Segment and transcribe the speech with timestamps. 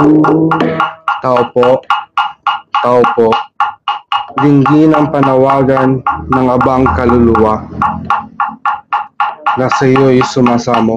[0.00, 1.76] Tao po,
[2.80, 3.28] tao po,
[4.40, 6.00] dinggin ang panawagan
[6.32, 7.68] ng abang kaluluwa
[9.60, 10.96] na sa iyo'y sumasamo.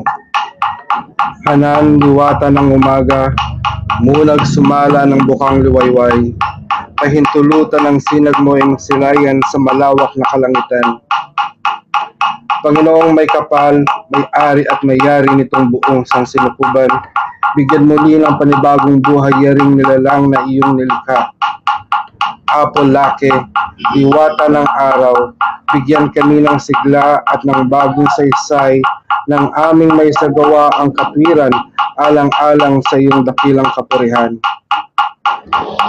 [1.43, 3.35] Hanan liwata ng umaga,
[3.99, 6.31] munag sumala ng bukang liwayway,
[6.95, 11.03] pahintulutan ng sinag mo ang silayan sa malawak na kalangitan.
[12.63, 13.83] Panginoong may kapal,
[14.15, 16.87] may ari at may yari nitong buong sansinukuban,
[17.53, 21.29] bigyan mo ng panibagong buhay yaring nilalang na iyong nilikha.
[22.53, 23.29] Apo Lake,
[23.93, 25.33] diwata ng araw,
[25.73, 28.81] bigyan kami ng sigla at ng bagong saysay
[29.29, 31.53] ng aming may sagawa ang katwiran
[32.01, 34.37] alang-alang sa iyong dakilang kapurihan.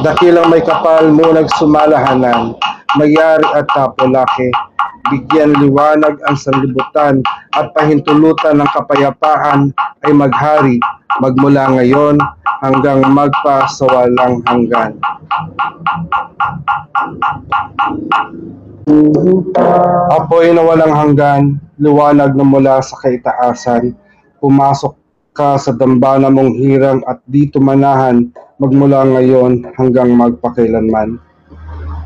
[0.04, 2.56] Dakilang may kapal mo nagsumalahanan,
[2.96, 4.52] mayari at tapolake,
[5.12, 7.24] bigyan liwanag ang sanlibutan
[7.56, 9.72] at pahintulutan ng kapayapaan
[10.04, 10.76] ay maghari
[11.22, 12.18] magmula ngayon
[12.64, 14.98] hanggang magpa sa walang hanggan.
[20.14, 21.42] Apoy na walang hanggan,
[21.78, 23.94] liwanag na mula sa kaitaasan,
[24.40, 24.94] pumasok
[25.34, 28.30] ka sa dambana mong hirang at dito manahan
[28.62, 31.18] magmula ngayon hanggang magpakailanman.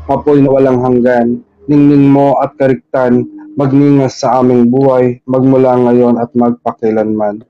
[0.09, 6.31] Apoy na walang hanggan, ningning mo at kariktan, magningas sa aming buhay magmula ngayon at
[6.33, 7.45] magpakailanman.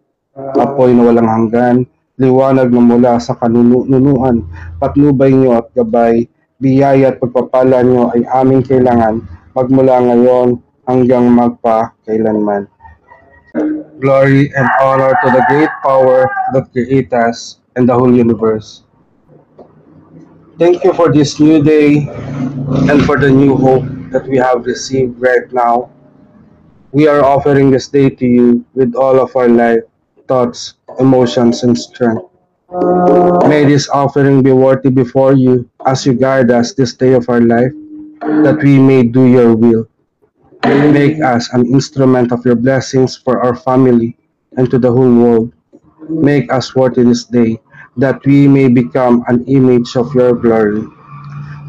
[0.59, 1.77] Apoy na walang hanggan,
[2.19, 4.43] liwanag na mula sa kanunuan,
[4.79, 6.27] patnubay niyo at gabay,
[6.59, 9.23] biyaya at pagpapala niyo ay aming kailangan
[9.55, 12.67] magmula ngayon hanggang magpa-kailanman.
[13.99, 18.83] Glory and honor to the great power that created us and the whole universe.
[20.61, 22.07] Thank you for this new day
[22.91, 25.89] and for the new hope that we have received right now.
[26.91, 29.83] We are offering this day to you with all of our life,
[30.29, 32.29] thoughts, emotions, and strength.
[33.49, 37.41] May this offering be worthy before you as you guide us this day of our
[37.41, 37.73] life,
[38.45, 39.89] that we may do your will.
[40.93, 44.17] Make us an instrument of your blessings for our family
[44.55, 45.51] and to the whole world.
[46.09, 47.57] Make us worthy this day,
[47.97, 50.85] that we may become an image of your glory.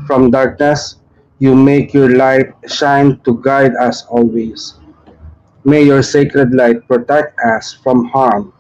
[0.06, 0.96] From darkness,
[1.38, 4.79] you make your light shine to guide us always.
[5.64, 8.52] May your sacred light protect us from harm.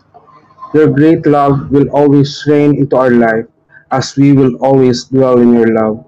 [0.74, 3.46] Your great love will always reign into our life
[3.90, 6.04] as we will always dwell in your love.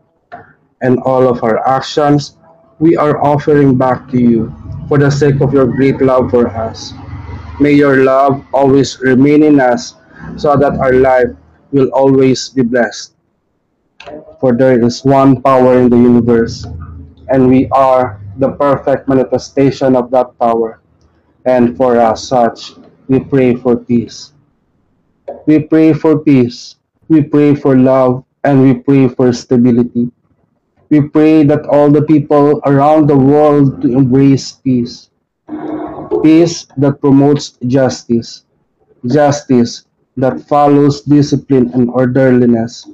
[0.82, 2.36] And all of our actions,
[2.78, 4.52] we are offering back to you
[4.86, 6.92] for the sake of your great love for us.
[7.58, 9.96] May your love always remain in us
[10.36, 11.32] so that our life
[11.72, 13.16] will always be blessed.
[14.40, 16.66] For there is one power in the universe,
[17.32, 20.81] and we are the perfect manifestation of that power.
[21.44, 22.72] And for us such,
[23.08, 24.32] we pray for peace.
[25.46, 26.76] We pray for peace.
[27.08, 30.10] We pray for love, and we pray for stability.
[30.88, 35.10] We pray that all the people around the world to embrace peace.
[36.22, 38.44] Peace that promotes justice.
[39.06, 39.86] Justice
[40.16, 42.86] that follows discipline and orderliness.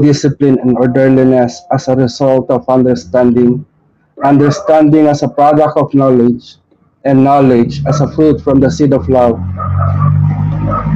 [0.00, 3.64] Discipline and orderliness as a result of understanding.
[4.24, 6.56] Understanding as a product of knowledge.
[7.04, 9.40] And knowledge as a fruit from the seed of love.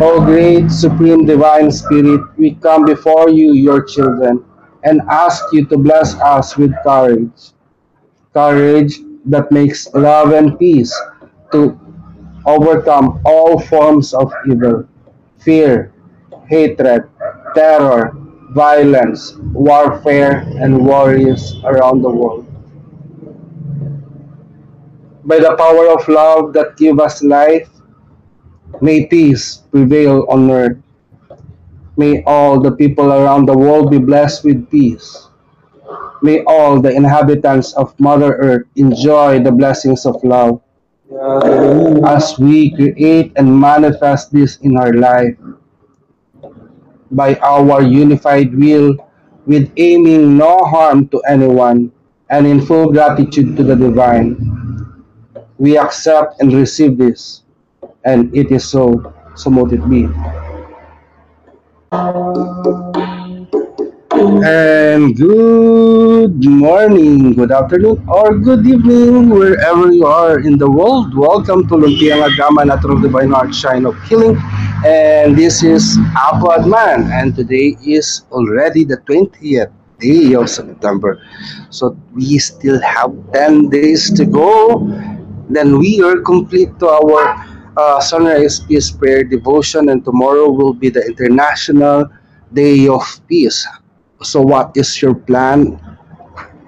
[0.01, 4.45] O great supreme divine spirit, we come before you, your children,
[4.85, 7.53] and ask you to bless us with courage.
[8.35, 10.93] Courage that makes love and peace
[11.53, 11.79] to
[12.47, 14.89] overcome all forms of evil,
[15.39, 15.93] fear,
[16.49, 17.09] hatred,
[17.55, 18.13] terror,
[18.51, 22.47] violence, warfare, and worries around the world.
[25.25, 27.69] By the power of love that give us life,
[28.81, 30.79] may peace prevail on earth.
[31.97, 35.29] May all the people around the world be blessed with peace.
[36.23, 40.61] May all the inhabitants of Mother Earth enjoy the blessings of love
[42.07, 45.37] as we create and manifest this in our life
[47.11, 48.97] by our unified will
[49.47, 51.93] with aiming no harm to anyone
[52.31, 54.52] and in full gratitude to the divine.
[55.63, 57.45] We accept and receive this,
[58.03, 60.11] and it is so, so mote it be.
[64.43, 71.17] And good morning, good afternoon, or good evening, wherever you are in the world.
[71.17, 74.37] Welcome to Lumpiang Agama Natural Divine Art Shine of Healing.
[74.85, 79.71] And this is Apo Adman, and today is already the 20th
[80.01, 81.23] day of September.
[81.71, 84.91] So we still have 10 days to go.
[85.49, 87.23] Then we are complete to our
[87.77, 92.07] uh, Sunrise Peace Prayer Devotion, and tomorrow will be the International
[92.53, 93.67] day of peace.
[94.23, 95.81] So, what is your plan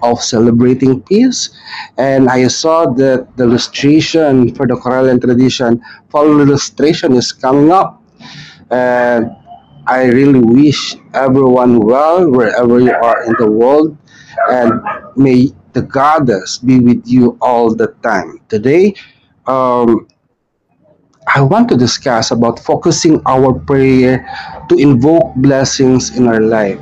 [0.03, 1.55] of celebrating peace?
[1.97, 8.01] And I saw that the illustration for the Correllian tradition, fall illustration is coming up.
[8.71, 9.31] And
[9.87, 13.97] I really wish everyone well wherever you are in the world.
[14.49, 14.81] And
[15.15, 18.39] may the goddess be with you all the time.
[18.47, 18.95] Today,
[19.45, 20.07] um,
[21.27, 24.23] I want to discuss about focusing our prayer
[24.71, 26.79] to invoke blessings in our life.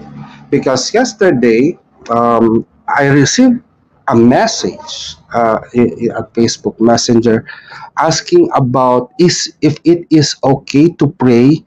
[0.53, 1.79] Because yesterday,
[2.13, 3.65] um, I received
[4.07, 7.49] a message uh, at Facebook Messenger
[7.97, 11.65] asking about is if it is okay to pray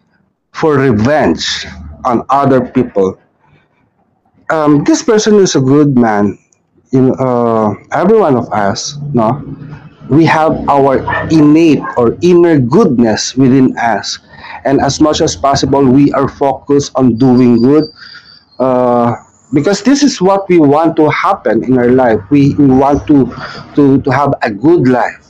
[0.52, 1.66] for revenge
[2.04, 3.18] on other people.
[4.48, 6.38] Um, this person is a good man.
[6.98, 9.42] Uh, every one of us, no,
[10.08, 14.18] we have our innate or inner goodness within us,
[14.64, 17.84] and as much as possible, we are focused on doing good.
[18.58, 19.14] Uh,
[19.52, 22.18] because this is what we want to happen in our life.
[22.30, 23.30] We, we want to,
[23.74, 25.22] to, to have a good life.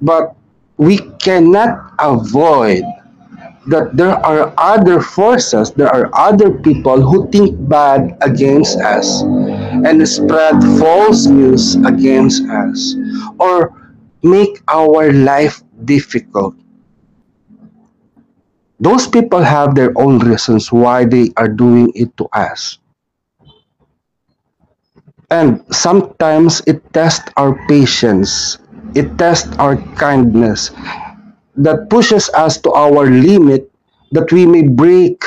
[0.00, 0.34] But
[0.76, 2.82] we cannot avoid
[3.66, 10.02] that there are other forces, there are other people who think bad against us and
[10.08, 12.96] spread false news against us
[13.38, 13.70] or
[14.22, 16.54] make our life difficult.
[18.80, 22.78] Those people have their own reasons why they are doing it to us.
[25.30, 28.58] And sometimes it tests our patience,
[28.94, 30.74] it tests our kindness,
[31.56, 33.70] that pushes us to our limit
[34.12, 35.24] that we may break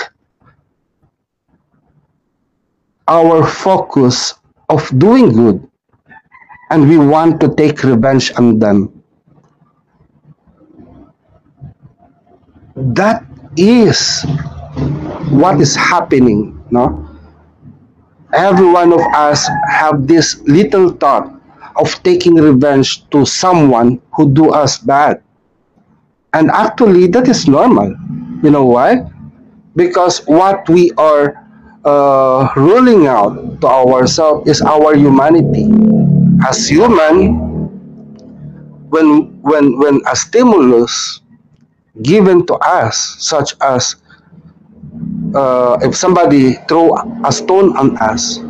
[3.07, 4.33] our focus
[4.69, 5.62] of doing good.
[6.72, 9.04] And we want to take revenge on them.
[12.75, 13.24] That
[13.56, 14.25] is
[15.30, 17.07] what is happening no?
[18.33, 21.31] Every one of us have this little thought
[21.77, 25.24] of taking revenge to someone who do us bad
[26.35, 27.95] and actually that is normal.
[28.43, 29.07] You know why?
[29.75, 31.39] Because what we are
[31.87, 35.71] uh, ruling out to ourselves is our humanity.
[36.43, 37.39] As human
[38.91, 41.23] when when when a stimulus
[42.03, 43.95] given to us, such as
[45.33, 48.43] uh, if somebody throw a stone on us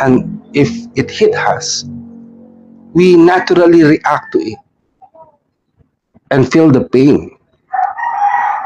[0.00, 1.84] and if it hit us,
[2.96, 4.58] we naturally react to it
[6.30, 7.36] and feel the pain.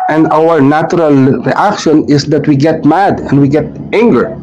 [0.08, 4.36] And our natural reaction is that we get mad and we get anger.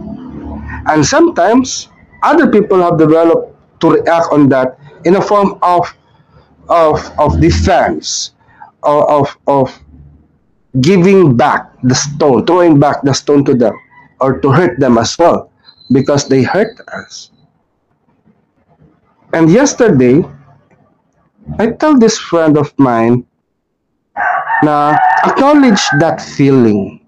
[0.88, 1.90] And sometimes
[2.24, 5.94] other people have developed to react on that in a form of
[6.70, 8.32] of, of defense
[8.84, 9.78] of, of
[10.82, 13.74] giving back the stone, throwing back the stone to them,
[14.22, 15.52] or to hurt them as well,
[15.92, 17.32] because they hurt us.
[19.34, 20.24] And yesterday,
[21.58, 23.26] I tell this friend of mine,
[24.64, 27.02] na acknowledge that feeling,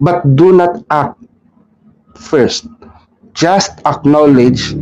[0.00, 1.18] but do not act
[2.16, 2.68] first.
[3.32, 4.74] Just acknowledge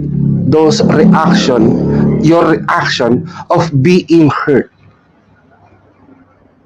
[0.51, 4.73] those reaction, your reaction of being hurt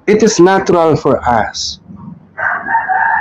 [0.07, 1.79] it is natural for us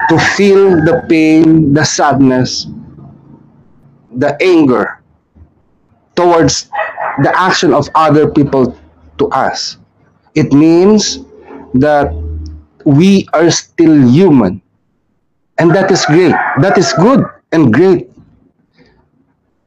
[0.09, 2.69] to feel the pain, the sadness,
[4.15, 5.03] the anger
[6.15, 6.71] towards
[7.27, 8.79] the action of other people
[9.19, 9.79] to us.
[10.35, 11.25] It means
[11.75, 12.13] that
[12.85, 14.63] we are still human.
[15.59, 16.35] And that is great.
[16.61, 18.11] That is good and great.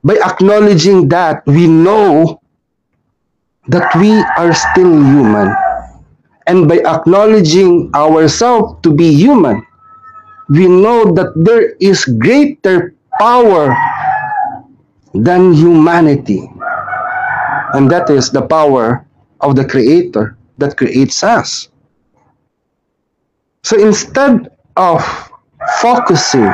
[0.03, 2.41] By acknowledging that, we know
[3.67, 5.53] that we are still human
[6.49, 9.61] and by acknowledging ourselves to be human,
[10.49, 13.69] we know that there is greater power
[15.13, 16.49] than humanity.
[17.77, 19.05] And that is the power
[19.41, 21.69] of the Creator that creates us.
[23.63, 25.03] So instead of
[25.81, 26.53] focusing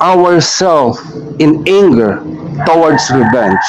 [0.00, 1.00] ourselves
[1.38, 2.18] in anger
[2.66, 3.68] towards revenge,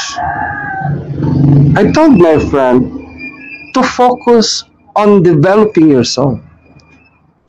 [1.75, 4.63] I told my friend to focus
[4.95, 6.39] on developing yourself,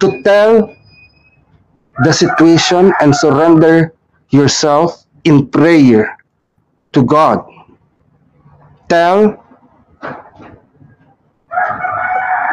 [0.01, 0.75] to tell
[2.03, 3.95] the situation and surrender
[4.31, 6.17] yourself in prayer
[6.93, 7.45] to God.
[8.95, 9.43] Tell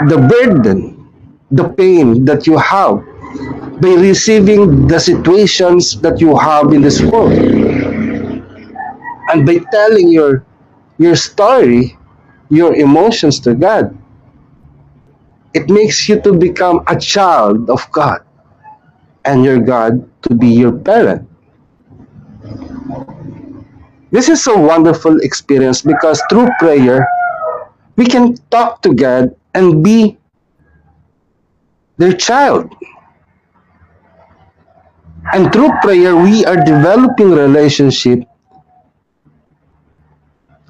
[0.09, 1.05] the burden,
[1.51, 3.05] the pain that you have
[3.77, 7.37] by receiving the situations that you have in this world.
[9.29, 10.41] And by telling your
[10.97, 11.93] your story
[12.49, 13.93] your emotions to God.
[15.53, 18.25] It makes you to become a child of God
[19.25, 21.30] and your God to be your parent.
[24.11, 27.07] This is a wonderful experience because through prayer,
[27.95, 30.17] we can talk to God and be
[31.97, 32.75] their child.
[35.33, 38.27] And through prayer, we are developing relationship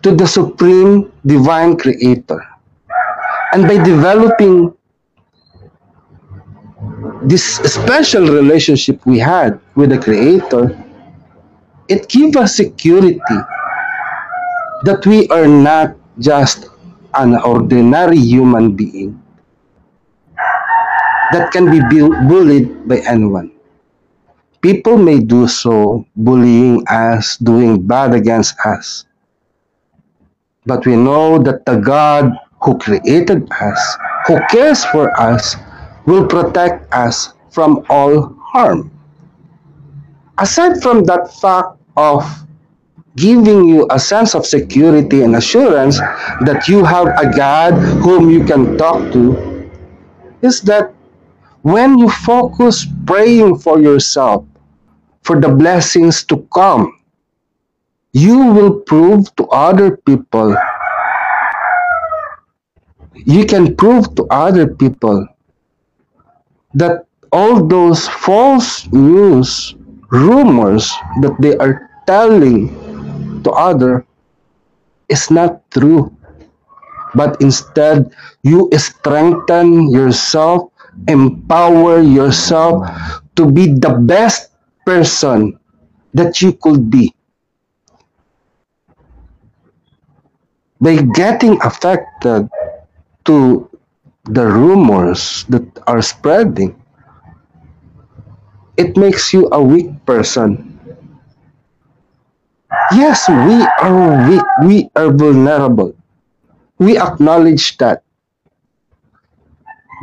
[0.04, 2.46] to the supreme divine creator.
[3.54, 4.74] And by developing
[7.24, 10.78] this special relationship we had with the creator,
[11.88, 13.40] it gives us security
[14.84, 16.70] that we are not just
[17.16, 19.22] an ordinary human being
[21.32, 21.80] that can be
[22.28, 23.52] bullied by anyone.
[24.62, 29.06] People may do so, bullying us, doing bad against us.
[30.66, 33.82] But we know that the God who created us,
[34.28, 35.56] who cares for us,
[36.06, 38.92] will protect us from all harm.
[40.42, 42.26] Aside from that fact of
[43.16, 46.00] giving you a sense of security and assurance
[46.42, 49.70] that you have a God whom you can talk to,
[50.42, 50.96] is that
[51.62, 54.44] when you focus praying for yourself,
[55.22, 56.98] for the blessings to come,
[58.12, 60.58] you will prove to other people,
[63.14, 65.28] you can prove to other people
[66.74, 69.76] that all those false news,
[70.12, 70.92] rumors
[71.24, 72.68] that they are telling
[73.44, 74.06] to other
[75.08, 76.12] is not true.
[77.16, 80.72] But instead, you strengthen yourself,
[81.08, 82.88] empower yourself
[83.36, 84.52] to be the best
[84.86, 85.60] person
[86.14, 87.16] that you could be.
[90.80, 92.50] By getting affected
[93.26, 93.70] to
[94.26, 96.81] the rumors that are spreading,
[98.82, 100.74] it makes you a weak person.
[102.92, 105.94] Yes, we are weak, we are vulnerable.
[106.80, 108.02] We acknowledge that.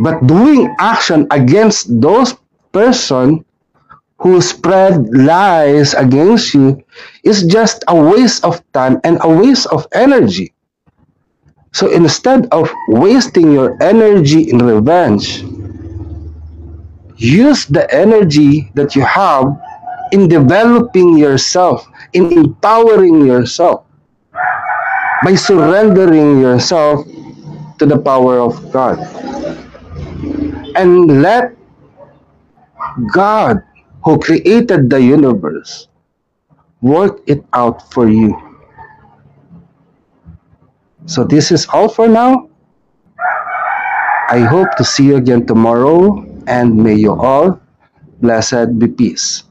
[0.01, 2.39] But doing action against those
[2.71, 3.45] person
[4.23, 6.79] who spread lies against you
[7.25, 10.55] is just a waste of time and a waste of energy.
[11.73, 15.43] So instead of wasting your energy in revenge,
[17.19, 19.59] use the energy that you have
[20.13, 23.85] in developing yourself, in empowering yourself,
[25.23, 27.05] by surrendering yourself
[27.79, 28.99] to the power of God.
[30.77, 31.55] And let
[33.13, 33.63] God,
[34.05, 35.89] who created the universe,
[36.81, 38.31] work it out for you.
[41.07, 42.49] So this is all for now.
[44.31, 47.61] I hope to see you again tomorrow and may you all
[48.25, 49.45] blessed be peace.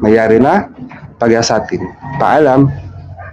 [0.00, 0.72] Mayari na,
[1.20, 1.84] pag-asatin.
[2.18, 2.83] Paalam.